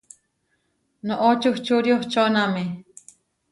Noʼó 1.11 1.29
čuhčuri 1.41 1.95
očóname. 1.99 2.65